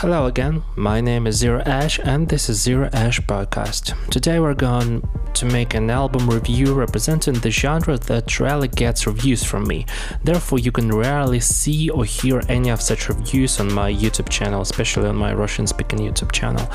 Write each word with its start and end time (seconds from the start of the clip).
Hello 0.00 0.26
again, 0.26 0.62
my 0.76 1.00
name 1.00 1.26
is 1.26 1.36
Zero 1.36 1.62
Ash 1.64 1.98
and 1.98 2.28
this 2.28 2.50
is 2.50 2.60
Zero 2.60 2.90
Ash 2.92 3.18
Podcast. 3.18 3.94
Today 4.10 4.38
we're 4.38 4.52
going 4.52 5.02
to 5.32 5.46
make 5.46 5.72
an 5.72 5.88
album 5.88 6.28
review 6.28 6.74
representing 6.74 7.34
the 7.34 7.50
genre 7.50 7.96
that 7.96 8.38
rarely 8.38 8.68
gets 8.68 9.06
reviews 9.06 9.42
from 9.42 9.66
me. 9.66 9.86
Therefore, 10.22 10.58
you 10.58 10.72
can 10.72 10.90
rarely 10.90 11.40
see 11.40 11.90
or 11.90 12.06
hear 12.06 12.42
any 12.48 12.70
of 12.70 12.80
such 12.80 13.10
reviews 13.10 13.60
on 13.60 13.70
my 13.72 13.92
YouTube 13.92 14.30
channel, 14.30 14.62
especially 14.62 15.08
on 15.08 15.16
my 15.16 15.34
Russian 15.34 15.66
speaking 15.66 15.98
YouTube 15.98 16.32
channel. 16.32 16.66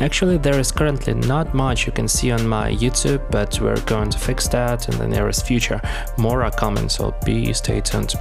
Actually, 0.00 0.38
there 0.38 0.58
is 0.58 0.72
currently 0.72 1.12
not 1.12 1.54
much 1.54 1.86
you 1.86 1.92
can 1.92 2.08
see 2.08 2.30
on 2.30 2.48
my 2.48 2.72
YouTube, 2.72 3.22
but 3.30 3.60
we're 3.60 3.80
going 3.82 4.08
to 4.08 4.18
fix 4.18 4.48
that 4.48 4.88
in 4.88 4.96
the 4.98 5.08
nearest 5.08 5.46
future. 5.46 5.80
More 6.16 6.42
are 6.42 6.50
coming, 6.50 6.88
so 6.88 7.14
be 7.24 7.52
stay 7.52 7.82
tuned. 7.82 8.14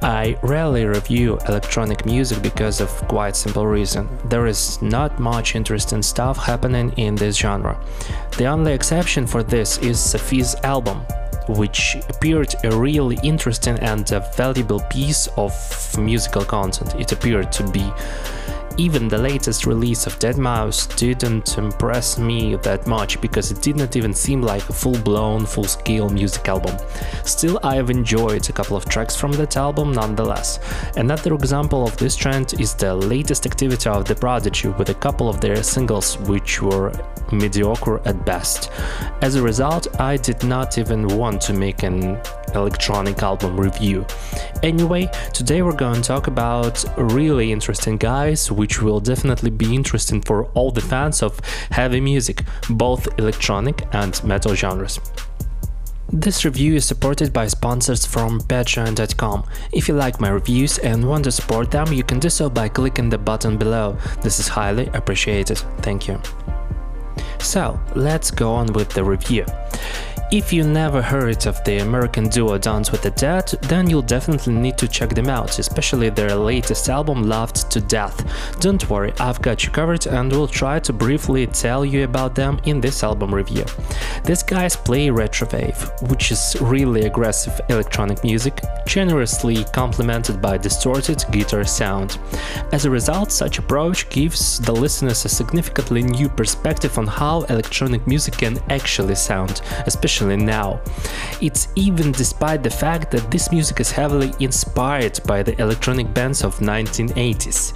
I 0.00 0.38
rarely 0.42 0.84
review 0.84 1.38
electronic 1.48 2.06
music 2.06 2.40
because 2.40 2.80
of 2.80 2.88
quite 3.08 3.34
simple 3.34 3.66
reason 3.66 3.83
reason, 3.84 4.08
there 4.30 4.46
is 4.46 4.80
not 4.80 5.20
much 5.20 5.54
interesting 5.54 6.02
stuff 6.02 6.38
happening 6.38 6.90
in 6.96 7.14
this 7.14 7.36
genre. 7.36 7.76
The 8.38 8.46
only 8.46 8.72
exception 8.72 9.26
for 9.26 9.42
this 9.42 9.76
is 9.78 10.00
Sophie's 10.00 10.54
album, 10.62 11.00
which 11.48 11.96
appeared 12.08 12.54
a 12.64 12.74
really 12.74 13.18
interesting 13.22 13.78
and 13.80 14.08
valuable 14.36 14.80
piece 14.88 15.28
of 15.36 15.52
musical 15.98 16.44
content. 16.46 16.94
It 16.98 17.12
appeared 17.12 17.52
to 17.52 17.62
be 17.70 17.84
even 18.76 19.08
the 19.08 19.18
latest 19.18 19.66
release 19.66 20.06
of 20.06 20.18
Deadmau5 20.18 20.96
didn't 20.96 21.58
impress 21.58 22.18
me 22.18 22.56
that 22.56 22.86
much 22.86 23.20
because 23.20 23.50
it 23.50 23.62
did 23.62 23.76
not 23.76 23.96
even 23.96 24.12
seem 24.12 24.42
like 24.42 24.68
a 24.68 24.72
full-blown, 24.72 25.46
full-scale 25.46 26.08
music 26.08 26.48
album. 26.48 26.76
Still, 27.24 27.60
I 27.62 27.76
have 27.76 27.90
enjoyed 27.90 28.48
a 28.48 28.52
couple 28.52 28.76
of 28.76 28.84
tracks 28.86 29.16
from 29.16 29.32
that 29.32 29.56
album 29.56 29.92
nonetheless. 29.92 30.58
Another 30.96 31.34
example 31.34 31.86
of 31.86 31.96
this 31.96 32.16
trend 32.16 32.60
is 32.60 32.74
the 32.74 32.94
latest 32.94 33.46
activity 33.46 33.88
of 33.88 34.04
The 34.04 34.14
Prodigy 34.14 34.68
with 34.68 34.90
a 34.90 34.94
couple 34.94 35.28
of 35.28 35.40
their 35.40 35.62
singles 35.62 36.18
which 36.18 36.60
were 36.60 36.92
mediocre 37.32 38.00
at 38.06 38.24
best. 38.24 38.70
As 39.22 39.34
a 39.34 39.42
result, 39.42 40.00
I 40.00 40.16
did 40.16 40.42
not 40.44 40.78
even 40.78 41.06
want 41.08 41.40
to 41.42 41.52
make 41.52 41.82
an 41.82 42.20
electronic 42.54 43.22
album 43.22 43.58
review. 43.58 44.06
Anyway, 44.62 45.10
today 45.32 45.62
we're 45.62 45.72
going 45.72 45.96
to 45.96 46.02
talk 46.02 46.26
about 46.26 46.84
really 46.96 47.52
interesting 47.52 47.96
guys, 47.96 48.50
which 48.50 48.80
will 48.80 49.00
definitely 49.00 49.50
be 49.50 49.74
interesting 49.74 50.20
for 50.20 50.46
all 50.54 50.70
the 50.70 50.80
fans 50.80 51.22
of 51.22 51.40
heavy 51.70 52.00
music, 52.00 52.42
both 52.70 53.18
electronic 53.18 53.86
and 53.92 54.22
metal 54.24 54.54
genres. 54.54 55.00
This 56.12 56.44
review 56.44 56.76
is 56.76 56.84
supported 56.84 57.32
by 57.32 57.48
sponsors 57.48 58.06
from 58.06 58.40
patreon.com. 58.42 59.44
If 59.72 59.88
you 59.88 59.94
like 59.94 60.20
my 60.20 60.28
reviews 60.28 60.78
and 60.78 61.08
want 61.08 61.24
to 61.24 61.32
support 61.32 61.72
them, 61.72 61.92
you 61.92 62.04
can 62.04 62.20
do 62.20 62.28
so 62.28 62.48
by 62.48 62.68
clicking 62.68 63.08
the 63.08 63.18
button 63.18 63.58
below. 63.58 63.96
This 64.22 64.38
is 64.38 64.46
highly 64.46 64.86
appreciated. 64.94 65.58
Thank 65.82 66.06
you. 66.06 66.20
So, 67.38 67.80
let's 67.96 68.30
go 68.30 68.52
on 68.52 68.72
with 68.74 68.90
the 68.90 69.02
review. 69.02 69.44
If 70.34 70.52
you 70.52 70.64
never 70.64 71.00
heard 71.00 71.46
of 71.46 71.62
the 71.62 71.78
American 71.78 72.28
duo 72.28 72.58
Dance 72.58 72.90
with 72.90 73.02
the 73.02 73.12
Dead, 73.12 73.46
then 73.68 73.88
you'll 73.88 74.02
definitely 74.02 74.52
need 74.52 74.76
to 74.78 74.88
check 74.88 75.10
them 75.10 75.28
out, 75.28 75.60
especially 75.60 76.10
their 76.10 76.34
latest 76.34 76.88
album 76.88 77.22
Loved 77.22 77.70
to 77.70 77.80
Death. 77.80 78.20
Don't 78.58 78.90
worry, 78.90 79.12
I've 79.20 79.40
got 79.40 79.62
you 79.62 79.70
covered 79.70 80.08
and 80.08 80.32
will 80.32 80.48
try 80.48 80.80
to 80.80 80.92
briefly 80.92 81.46
tell 81.46 81.84
you 81.84 82.02
about 82.02 82.34
them 82.34 82.60
in 82.64 82.80
this 82.80 83.04
album 83.04 83.32
review. 83.32 83.64
These 84.24 84.42
guys 84.42 84.74
play 84.74 85.06
retrowave, 85.06 86.10
which 86.10 86.32
is 86.32 86.56
really 86.60 87.02
aggressive 87.02 87.60
electronic 87.68 88.24
music, 88.24 88.60
generously 88.88 89.62
complemented 89.72 90.42
by 90.42 90.58
distorted 90.58 91.24
guitar 91.30 91.62
sound. 91.62 92.18
As 92.72 92.86
a 92.86 92.90
result, 92.90 93.30
such 93.30 93.60
approach 93.60 94.08
gives 94.08 94.58
the 94.58 94.72
listeners 94.72 95.24
a 95.24 95.28
significantly 95.28 96.02
new 96.02 96.28
perspective 96.28 96.98
on 96.98 97.06
how 97.06 97.42
electronic 97.42 98.04
music 98.08 98.38
can 98.38 98.58
actually 98.68 99.14
sound, 99.14 99.60
especially 99.86 100.23
especially 100.24 100.44
now. 100.44 100.80
It's 101.40 101.68
even 101.76 102.12
despite 102.12 102.62
the 102.62 102.70
fact 102.70 103.10
that 103.12 103.30
this 103.30 103.50
music 103.50 103.80
is 103.80 103.90
heavily 103.90 104.32
inspired 104.40 105.20
by 105.26 105.42
the 105.42 105.60
electronic 105.60 106.12
bands 106.14 106.44
of 106.44 106.58
1980s. 106.60 107.72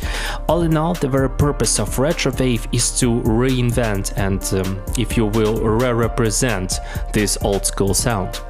All 0.48 0.62
in 0.62 0.76
all, 0.76 0.94
the 0.94 1.08
very 1.08 1.30
purpose 1.30 1.78
of 1.78 1.96
retrowave 1.96 2.66
is 2.72 2.98
to 3.00 3.20
reinvent 3.22 4.12
and, 4.16 4.42
um, 4.54 4.80
if 4.96 5.16
you 5.16 5.26
will, 5.26 5.60
re-represent 5.60 6.78
this 7.12 7.38
old 7.42 7.66
school 7.66 7.94
sound. 7.94 8.40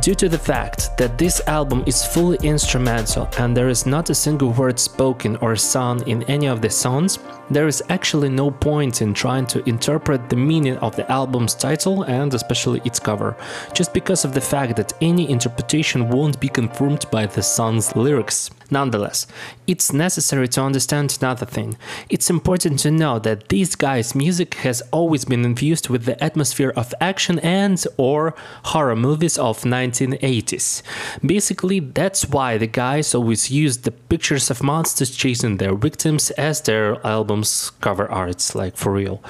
Due 0.00 0.14
to 0.14 0.28
the 0.28 0.38
fact 0.38 0.88
that 1.02 1.18
this 1.18 1.40
album 1.48 1.82
is 1.84 2.06
fully 2.06 2.38
instrumental 2.44 3.28
and 3.36 3.56
there 3.56 3.68
is 3.68 3.86
not 3.86 4.08
a 4.08 4.14
single 4.14 4.50
word 4.52 4.78
spoken 4.78 5.34
or 5.38 5.56
sung 5.56 6.00
in 6.06 6.22
any 6.30 6.46
of 6.46 6.60
the 6.62 6.70
songs, 6.70 7.18
there 7.50 7.66
is 7.66 7.82
actually 7.88 8.28
no 8.28 8.52
point 8.52 9.02
in 9.02 9.12
trying 9.12 9.44
to 9.46 9.68
interpret 9.68 10.30
the 10.30 10.36
meaning 10.36 10.76
of 10.76 10.94
the 10.94 11.10
album's 11.10 11.54
title 11.54 12.04
and 12.04 12.32
especially 12.32 12.80
its 12.84 13.00
cover, 13.00 13.36
just 13.74 13.92
because 13.92 14.24
of 14.24 14.32
the 14.32 14.40
fact 14.40 14.76
that 14.76 14.92
any 15.00 15.28
interpretation 15.28 16.08
won't 16.08 16.38
be 16.38 16.48
confirmed 16.48 17.04
by 17.10 17.26
the 17.26 17.42
song's 17.42 17.96
lyrics. 17.96 18.50
Nonetheless, 18.70 19.26
it's 19.66 19.92
necessary 19.92 20.48
to 20.48 20.62
understand 20.62 21.18
another 21.20 21.44
thing. 21.44 21.76
It's 22.08 22.30
important 22.30 22.78
to 22.80 22.90
know 22.90 23.18
that 23.18 23.48
these 23.48 23.74
guys' 23.74 24.14
music 24.14 24.54
has 24.54 24.82
always 24.92 25.26
been 25.26 25.44
infused 25.44 25.90
with 25.90 26.06
the 26.06 26.22
atmosphere 26.24 26.72
of 26.74 26.94
action 26.98 27.38
and 27.40 27.84
or 27.98 28.34
horror 28.64 28.96
movies 28.96 29.36
of 29.36 29.60
1980s. 29.60 30.82
Basically, 31.24 31.80
that's 31.80 32.28
why 32.28 32.58
the 32.58 32.66
guys 32.66 33.14
always 33.14 33.50
use 33.50 33.78
the 33.78 33.90
pictures 33.90 34.50
of 34.50 34.62
monsters 34.62 35.10
chasing 35.10 35.56
their 35.56 35.74
victims 35.74 36.30
as 36.32 36.60
their 36.60 37.04
album's 37.06 37.70
cover 37.80 38.10
arts, 38.10 38.54
like 38.54 38.76
for 38.76 38.92
real. 38.92 39.22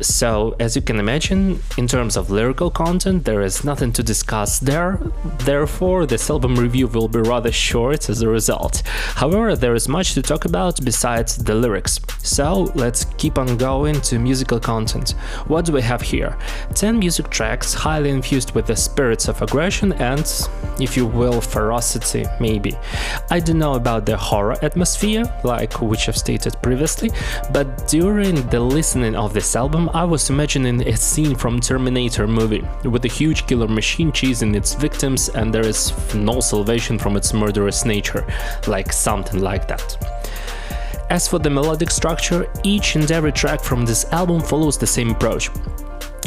So, 0.00 0.54
as 0.60 0.76
you 0.76 0.82
can 0.82 0.98
imagine, 1.00 1.62
in 1.78 1.86
terms 1.86 2.18
of 2.18 2.30
lyrical 2.30 2.70
content, 2.70 3.24
there 3.24 3.40
is 3.40 3.64
nothing 3.64 3.92
to 3.94 4.02
discuss 4.02 4.58
there, 4.58 5.00
therefore, 5.38 6.04
this 6.04 6.28
album 6.28 6.54
review 6.56 6.86
will 6.86 7.08
be 7.08 7.20
rather 7.20 7.50
short 7.50 8.10
as 8.10 8.20
a 8.20 8.28
result. 8.28 8.82
However, 9.14 9.56
there 9.56 9.74
is 9.74 9.88
much 9.88 10.12
to 10.12 10.22
talk 10.22 10.44
about 10.44 10.84
besides 10.84 11.36
the 11.36 11.54
lyrics. 11.54 11.98
So, 12.22 12.70
let's 12.74 13.06
keep 13.16 13.38
on 13.38 13.56
going 13.56 14.00
to 14.02 14.18
musical 14.18 14.60
content. 14.60 15.12
What 15.46 15.64
do 15.64 15.72
we 15.72 15.80
have 15.82 16.02
here? 16.02 16.36
10 16.74 16.98
music 16.98 17.30
tracks 17.30 17.72
highly 17.72 18.10
infused 18.10 18.54
with 18.54 18.66
the 18.66 18.76
spirits 18.76 19.28
of 19.28 19.40
aggression 19.40 19.94
and, 19.94 20.30
if 20.78 20.94
you 20.96 21.06
will, 21.06 21.40
ferocity, 21.40 22.26
maybe. 22.38 22.76
I 23.30 23.40
don't 23.40 23.58
know 23.58 23.74
about 23.74 24.04
the 24.04 24.16
horror 24.18 24.56
atmosphere, 24.62 25.24
like 25.42 25.80
which 25.80 26.08
I've 26.08 26.18
stated 26.18 26.54
previously, 26.62 27.10
but 27.50 27.88
during 27.88 28.46
the 28.48 28.60
listening 28.60 29.16
of 29.16 29.32
this 29.32 29.56
album, 29.56 29.85
Um, 29.86 29.94
I 29.94 30.04
was 30.04 30.30
imagining 30.30 30.80
a 30.88 30.96
scene 30.96 31.36
from 31.36 31.60
Terminator 31.60 32.26
movie, 32.26 32.66
with 32.82 33.04
a 33.04 33.08
huge 33.08 33.46
killer 33.46 33.68
machine 33.68 34.10
chasing 34.10 34.52
its 34.56 34.74
victims 34.74 35.28
and 35.28 35.54
there 35.54 35.64
is 35.64 35.92
no 36.12 36.40
salvation 36.40 36.98
from 36.98 37.16
its 37.16 37.32
murderous 37.32 37.84
nature, 37.84 38.26
like 38.66 38.92
something 38.92 39.40
like 39.40 39.68
that. 39.68 39.96
As 41.08 41.28
for 41.28 41.38
the 41.38 41.50
melodic 41.50 41.92
structure, 41.92 42.50
each 42.64 42.96
and 42.96 43.08
every 43.12 43.30
track 43.30 43.62
from 43.62 43.86
this 43.86 44.04
album 44.06 44.40
follows 44.40 44.76
the 44.76 44.88
same 44.88 45.10
approach. 45.10 45.50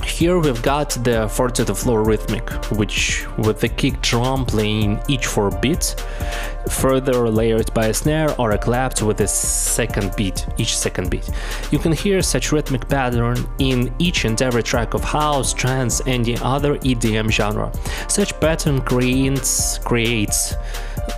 Here 0.06 0.38
we've 0.38 0.62
got 0.62 0.90
the 1.04 1.30
4 1.30 1.50
to 1.52 1.64
the 1.64 1.74
floor 1.74 2.04
rhythmic, 2.04 2.50
which 2.72 3.26
with 3.38 3.62
the 3.62 3.70
kick 3.70 4.02
drum 4.02 4.46
playing 4.46 5.00
each 5.08 5.28
4 5.28 5.52
beats, 5.62 5.96
further 6.70 7.30
layered 7.30 7.74
by 7.74 7.88
a 7.88 7.94
snare 7.94 8.30
or 8.40 8.52
a 8.52 8.58
clap 8.58 9.02
with 9.02 9.22
a 9.22 9.28
second 9.28 10.16
beat, 10.16 10.46
each 10.58 10.78
second 10.78 11.10
beat. 11.10 11.30
You 11.72 11.80
can 11.80 11.92
hear 11.92 12.22
such 12.22 12.52
rhythmic 12.52 12.88
pattern 12.88 13.38
in 13.60 13.94
each 14.00 14.26
and 14.26 14.42
every 14.42 14.64
track 14.64 14.94
of 14.94 15.04
house, 15.04 15.54
trance 15.54 16.02
and 16.02 16.26
the 16.26 16.38
other 16.42 16.78
EDM 16.80 17.32
genre. 17.32 17.72
Such 18.08 18.38
pattern 18.40 18.82
creates, 18.82 19.78
creates 19.80 20.56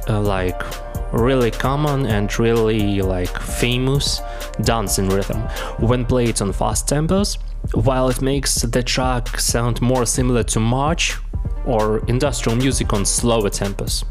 uh, 0.08 0.22
like 0.22 0.62
really 1.12 1.52
common 1.52 2.06
and 2.06 2.40
really 2.40 3.02
like 3.02 3.42
famous 3.42 4.22
dancing 4.62 5.10
rhythm 5.10 5.42
when 5.80 6.06
played 6.06 6.42
on 6.42 6.54
fast 6.54 6.88
tempos 6.88 7.38
while 7.74 8.10
it 8.10 8.22
makes 8.22 8.62
the 8.62 8.84
track 8.84 9.40
sound 9.40 9.82
more 9.82 10.06
similar 10.06 10.44
to 10.44 10.60
march 10.60 11.18
or 11.66 12.00
industrial 12.08 12.58
music 12.58 12.92
on 12.94 13.06
slower 13.06 13.50
tempos. 13.50 14.04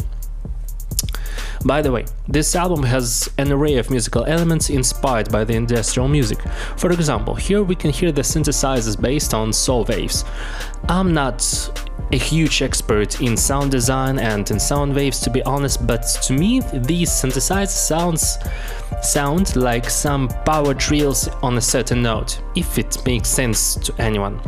By 1.64 1.82
the 1.82 1.92
way, 1.92 2.06
this 2.26 2.56
album 2.56 2.82
has 2.84 3.28
an 3.36 3.52
array 3.52 3.76
of 3.76 3.90
musical 3.90 4.24
elements 4.24 4.70
inspired 4.70 5.30
by 5.30 5.44
the 5.44 5.54
industrial 5.54 6.08
music. 6.08 6.40
For 6.76 6.90
example, 6.90 7.34
here 7.34 7.62
we 7.62 7.74
can 7.74 7.90
hear 7.90 8.12
the 8.12 8.22
synthesizers 8.22 8.98
based 8.98 9.34
on 9.34 9.52
saw 9.52 9.84
waves. 9.84 10.24
I'm 10.88 11.12
not 11.12 11.42
a 12.12 12.16
huge 12.16 12.62
expert 12.62 13.20
in 13.20 13.36
sound 13.36 13.70
design 13.70 14.18
and 14.18 14.50
in 14.50 14.58
sound 14.58 14.94
waves 14.94 15.20
to 15.20 15.30
be 15.30 15.42
honest, 15.44 15.86
but 15.86 16.02
to 16.22 16.32
me 16.32 16.60
these 16.72 17.12
synthesized 17.12 17.70
sounds 17.70 18.38
sound 19.02 19.56
like 19.56 19.88
some 19.88 20.28
power 20.44 20.74
drills 20.74 21.28
on 21.42 21.56
a 21.56 21.60
certain 21.60 22.02
note, 22.02 22.42
if 22.54 22.78
it 22.78 23.02
makes 23.06 23.28
sense 23.28 23.76
to 23.76 23.94
anyone. 23.98 24.40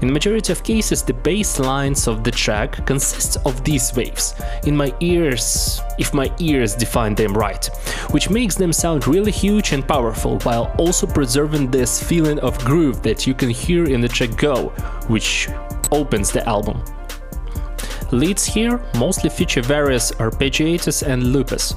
In 0.00 0.08
the 0.08 0.12
majority 0.12 0.52
of 0.52 0.62
cases, 0.64 1.02
the 1.02 1.12
bass 1.12 1.58
lines 1.58 2.08
of 2.08 2.24
the 2.24 2.30
track 2.30 2.84
consist 2.86 3.36
of 3.44 3.62
these 3.64 3.94
waves, 3.94 4.34
in 4.64 4.76
my 4.76 4.92
ears, 5.00 5.80
if 5.98 6.12
my 6.14 6.32
ears 6.40 6.74
define 6.74 7.14
them 7.14 7.34
right, 7.34 7.66
which 8.10 8.30
makes 8.30 8.54
them 8.54 8.72
sound 8.72 9.06
really 9.06 9.32
huge 9.32 9.72
and 9.72 9.86
powerful, 9.86 10.38
while 10.40 10.74
also 10.78 11.06
preserving 11.06 11.70
this 11.70 12.02
feeling 12.02 12.38
of 12.40 12.58
groove 12.64 13.02
that 13.02 13.26
you 13.26 13.34
can 13.34 13.50
hear 13.50 13.84
in 13.84 14.00
the 14.00 14.08
track 14.08 14.36
Go, 14.36 14.68
which 15.08 15.48
opens 15.92 16.30
the 16.30 16.46
album. 16.48 16.82
Leads 18.12 18.44
here 18.44 18.80
mostly 18.96 19.30
feature 19.30 19.62
various 19.62 20.10
arpeggiators 20.12 21.06
and 21.06 21.32
loopers. 21.32 21.74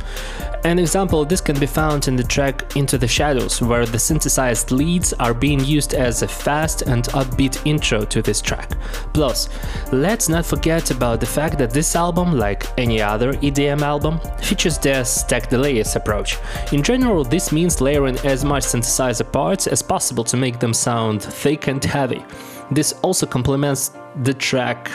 An 0.63 0.79
example 0.79 1.21
of 1.21 1.29
this 1.29 1.41
can 1.41 1.59
be 1.59 1.65
found 1.65 2.07
in 2.07 2.15
the 2.15 2.23
track 2.23 2.75
Into 2.75 2.97
the 2.97 3.07
Shadows, 3.07 3.61
where 3.61 3.85
the 3.85 3.99
synthesized 3.99 4.71
leads 4.71 5.13
are 5.13 5.33
being 5.33 5.63
used 5.63 5.93
as 5.93 6.21
a 6.21 6.27
fast 6.27 6.83
and 6.83 7.03
upbeat 7.09 7.63
intro 7.65 8.05
to 8.05 8.21
this 8.21 8.41
track. 8.41 8.71
Plus, 9.13 9.49
let's 9.91 10.29
not 10.29 10.45
forget 10.45 10.89
about 10.89 11.19
the 11.19 11.25
fact 11.25 11.57
that 11.57 11.71
this 11.71 11.95
album, 11.95 12.37
like 12.37 12.65
any 12.77 13.01
other 13.01 13.33
EDM 13.33 13.81
album, 13.81 14.19
features 14.41 14.77
the 14.77 15.03
stack 15.03 15.49
the 15.49 15.57
layers 15.57 15.95
approach. 15.95 16.37
In 16.71 16.81
general, 16.81 17.23
this 17.23 17.51
means 17.51 17.81
layering 17.81 18.17
as 18.19 18.45
much 18.45 18.63
synthesizer 18.63 19.29
parts 19.29 19.67
as 19.67 19.81
possible 19.81 20.23
to 20.23 20.37
make 20.37 20.59
them 20.59 20.73
sound 20.73 21.21
thick 21.21 21.67
and 21.67 21.83
heavy. 21.83 22.23
This 22.71 22.93
also 23.01 23.25
complements 23.25 23.91
the 24.23 24.33
track 24.33 24.89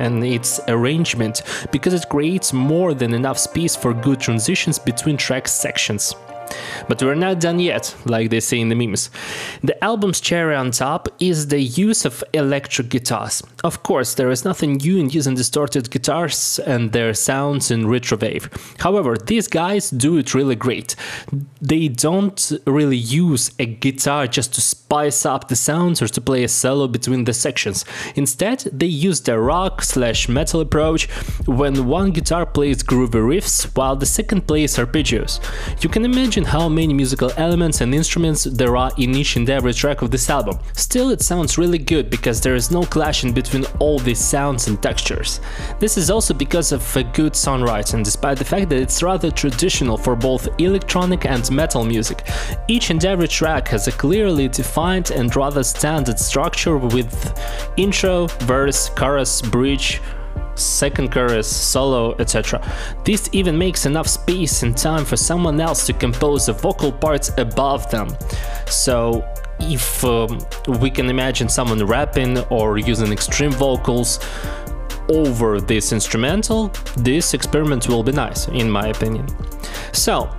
and 0.00 0.24
its 0.24 0.60
arrangement 0.68 1.42
because 1.70 1.94
it 1.94 2.08
creates 2.08 2.52
more 2.52 2.94
than 2.94 3.14
enough 3.14 3.38
space 3.38 3.76
for 3.76 3.94
good 3.94 4.18
transitions 4.20 4.78
between 4.78 5.16
track 5.16 5.46
sections. 5.46 6.14
But 6.88 7.02
we're 7.02 7.14
not 7.14 7.40
done 7.40 7.60
yet, 7.60 7.94
like 8.04 8.30
they 8.30 8.40
say 8.40 8.60
in 8.60 8.68
the 8.68 8.74
memes. 8.74 9.10
The 9.62 9.82
album's 9.82 10.20
cherry 10.20 10.54
on 10.54 10.70
top 10.70 11.08
is 11.18 11.48
the 11.48 11.60
use 11.60 12.04
of 12.04 12.24
electric 12.32 12.88
guitars. 12.88 13.42
Of 13.62 13.82
course, 13.82 14.14
there 14.14 14.30
is 14.30 14.44
nothing 14.44 14.74
new 14.74 14.98
in 14.98 15.10
using 15.10 15.34
distorted 15.34 15.90
guitars 15.90 16.58
and 16.60 16.92
their 16.92 17.14
sounds 17.14 17.70
in 17.70 17.84
retrowave. 17.84 18.48
However, 18.80 19.16
these 19.16 19.48
guys 19.48 19.90
do 19.90 20.16
it 20.16 20.34
really 20.34 20.56
great. 20.56 20.96
They 21.60 21.88
don't 21.88 22.52
really 22.66 22.96
use 22.96 23.52
a 23.58 23.66
guitar 23.66 24.26
just 24.26 24.54
to 24.54 24.60
spice 24.60 25.26
up 25.26 25.48
the 25.48 25.56
sounds 25.56 26.02
or 26.02 26.08
to 26.08 26.20
play 26.20 26.44
a 26.44 26.48
solo 26.48 26.88
between 26.88 27.24
the 27.24 27.32
sections. 27.32 27.84
Instead, 28.14 28.60
they 28.72 28.86
use 28.86 29.20
the 29.20 29.38
rock 29.38 29.82
slash 29.82 30.28
metal 30.28 30.60
approach 30.60 31.08
when 31.46 31.86
one 31.86 32.10
guitar 32.10 32.46
plays 32.46 32.82
groovy 32.82 33.22
riffs 33.30 33.64
while 33.76 33.96
the 33.96 34.06
second 34.06 34.46
plays 34.46 34.76
arpeggios. 34.76 35.40
You 35.82 35.88
can 35.88 36.04
imagine 36.04 36.39
how 36.44 36.68
many 36.68 36.92
musical 36.92 37.30
elements 37.36 37.80
and 37.80 37.94
instruments 37.94 38.44
there 38.44 38.76
are 38.76 38.92
in 38.98 39.14
each 39.14 39.36
and 39.36 39.48
every 39.48 39.72
track 39.72 40.02
of 40.02 40.10
this 40.10 40.28
album. 40.30 40.58
Still, 40.74 41.10
it 41.10 41.22
sounds 41.22 41.58
really 41.58 41.78
good 41.78 42.10
because 42.10 42.40
there 42.40 42.54
is 42.54 42.70
no 42.70 42.82
clashing 42.82 43.32
between 43.32 43.64
all 43.78 43.98
these 43.98 44.18
sounds 44.18 44.68
and 44.68 44.82
textures. 44.82 45.40
This 45.78 45.96
is 45.96 46.10
also 46.10 46.34
because 46.34 46.72
of 46.72 46.96
a 46.96 47.02
good 47.02 47.34
songwriting, 47.34 48.04
despite 48.04 48.38
the 48.38 48.44
fact 48.44 48.68
that 48.70 48.78
it's 48.78 49.02
rather 49.02 49.30
traditional 49.30 49.96
for 49.96 50.16
both 50.16 50.48
electronic 50.60 51.26
and 51.26 51.50
metal 51.50 51.84
music. 51.84 52.26
Each 52.68 52.90
and 52.90 53.04
every 53.04 53.28
track 53.28 53.68
has 53.68 53.88
a 53.88 53.92
clearly 53.92 54.48
defined 54.48 55.10
and 55.10 55.34
rather 55.34 55.62
standard 55.62 56.18
structure 56.18 56.76
with 56.76 57.38
intro, 57.76 58.26
verse, 58.40 58.88
chorus, 58.90 59.42
bridge, 59.42 60.00
second 60.62 61.12
chorus, 61.12 61.48
solo, 61.48 62.14
etc. 62.18 62.60
This 63.04 63.28
even 63.32 63.56
makes 63.56 63.86
enough 63.86 64.06
space 64.06 64.62
and 64.62 64.76
time 64.76 65.04
for 65.04 65.16
someone 65.16 65.60
else 65.60 65.86
to 65.86 65.92
compose 65.92 66.46
the 66.46 66.52
vocal 66.52 66.92
parts 66.92 67.30
above 67.38 67.90
them. 67.90 68.08
So 68.66 69.24
if 69.60 70.04
um, 70.04 70.38
we 70.80 70.90
can 70.90 71.08
imagine 71.10 71.48
someone 71.48 71.84
rapping 71.84 72.38
or 72.50 72.78
using 72.78 73.12
extreme 73.12 73.52
vocals 73.52 74.18
over 75.08 75.60
this 75.60 75.92
instrumental, 75.92 76.68
this 76.96 77.34
experiment 77.34 77.88
will 77.88 78.02
be 78.02 78.12
nice, 78.12 78.48
in 78.48 78.70
my 78.70 78.88
opinion. 78.88 79.26
So, 79.92 80.30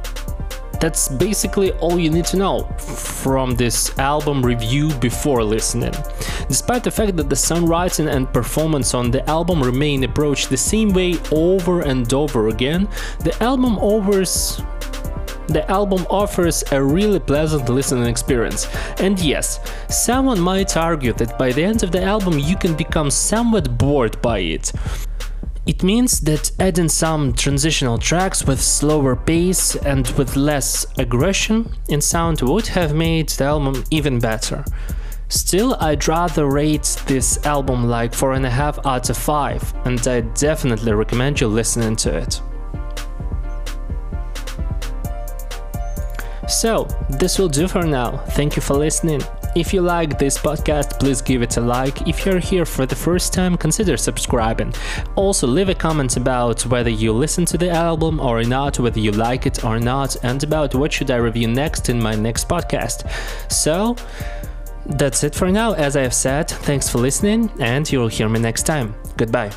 that's 0.79 1.09
basically 1.09 1.71
all 1.73 1.99
you 1.99 2.09
need 2.09 2.25
to 2.25 2.37
know 2.37 2.63
from 2.79 3.55
this 3.55 3.97
album 3.99 4.43
review 4.43 4.89
before 4.95 5.43
listening. 5.43 5.93
Despite 6.47 6.83
the 6.83 6.91
fact 6.91 7.15
that 7.17 7.29
the 7.29 7.35
songwriting 7.35 8.13
and 8.13 8.31
performance 8.31 8.93
on 8.93 9.11
the 9.11 9.27
album 9.29 9.61
remain 9.61 10.03
approached 10.03 10.49
the 10.49 10.57
same 10.57 10.93
way 10.93 11.19
over 11.31 11.81
and 11.81 12.11
over 12.13 12.49
again, 12.49 12.87
the 13.19 13.35
album 13.41 13.77
offers 13.77 14.61
the 15.47 15.69
album 15.69 16.05
offers 16.09 16.63
a 16.71 16.81
really 16.81 17.19
pleasant 17.19 17.67
listening 17.67 18.05
experience. 18.05 18.67
And 18.99 19.19
yes, 19.19 19.59
someone 19.89 20.39
might 20.39 20.77
argue 20.77 21.13
that 21.13 21.37
by 21.37 21.51
the 21.51 21.63
end 21.63 21.83
of 21.83 21.91
the 21.91 22.01
album 22.01 22.39
you 22.39 22.55
can 22.55 22.73
become 22.75 23.11
somewhat 23.11 23.77
bored 23.77 24.21
by 24.21 24.39
it. 24.39 24.71
It 25.67 25.83
means 25.83 26.19
that 26.21 26.51
adding 26.59 26.89
some 26.89 27.33
transitional 27.33 27.97
tracks 27.97 28.45
with 28.45 28.59
slower 28.59 29.15
pace 29.15 29.75
and 29.75 30.07
with 30.17 30.35
less 30.35 30.85
aggression 30.97 31.71
in 31.87 32.01
sound 32.01 32.41
would 32.41 32.67
have 32.67 32.95
made 32.95 33.29
the 33.29 33.43
album 33.45 33.83
even 33.91 34.19
better. 34.19 34.65
Still, 35.31 35.77
I'd 35.79 36.05
rather 36.09 36.45
rate 36.45 37.01
this 37.07 37.45
album 37.45 37.87
like 37.87 38.11
4.5 38.11 38.85
out 38.85 39.09
of 39.09 39.15
5, 39.17 39.73
and 39.85 40.05
I 40.05 40.19
definitely 40.19 40.91
recommend 40.91 41.39
you 41.39 41.47
listening 41.47 41.95
to 41.97 42.17
it. 42.17 42.41
So, 46.49 46.85
this 47.09 47.39
will 47.39 47.47
do 47.47 47.69
for 47.69 47.83
now. 47.83 48.17
Thank 48.31 48.57
you 48.57 48.61
for 48.61 48.73
listening. 48.73 49.21
If 49.55 49.73
you 49.73 49.81
like 49.81 50.19
this 50.19 50.37
podcast, 50.37 50.99
please 50.99 51.21
give 51.21 51.41
it 51.41 51.55
a 51.55 51.61
like. 51.61 52.05
If 52.09 52.25
you're 52.25 52.39
here 52.39 52.65
for 52.65 52.85
the 52.85 52.95
first 52.95 53.31
time, 53.31 53.55
consider 53.55 53.95
subscribing. 53.95 54.73
Also, 55.15 55.47
leave 55.47 55.69
a 55.69 55.75
comment 55.75 56.17
about 56.17 56.65
whether 56.65 56.89
you 56.89 57.13
listen 57.13 57.45
to 57.45 57.57
the 57.57 57.69
album 57.69 58.19
or 58.19 58.43
not, 58.43 58.79
whether 58.81 58.99
you 58.99 59.13
like 59.13 59.45
it 59.45 59.63
or 59.63 59.79
not, 59.79 60.17
and 60.23 60.43
about 60.43 60.75
what 60.75 60.91
should 60.91 61.09
I 61.09 61.15
review 61.15 61.47
next 61.47 61.87
in 61.87 62.01
my 62.01 62.15
next 62.15 62.49
podcast. 62.49 63.09
So, 63.49 63.95
that's 64.85 65.23
it 65.23 65.35
for 65.35 65.51
now. 65.51 65.73
As 65.73 65.95
I 65.95 66.01
have 66.01 66.13
said, 66.13 66.49
thanks 66.49 66.89
for 66.89 66.97
listening, 66.99 67.51
and 67.59 67.89
you'll 67.91 68.07
hear 68.07 68.29
me 68.29 68.39
next 68.39 68.63
time. 68.63 68.95
Goodbye. 69.17 69.51